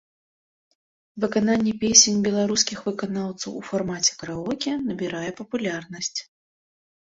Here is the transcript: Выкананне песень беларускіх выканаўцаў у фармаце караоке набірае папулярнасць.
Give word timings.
Выкананне 1.25 1.73
песень 1.83 2.23
беларускіх 2.29 2.81
выканаўцаў 2.87 3.49
у 3.61 3.63
фармаце 3.69 4.11
караоке 4.23 4.71
набірае 4.89 5.25
папулярнасць. 5.43 6.15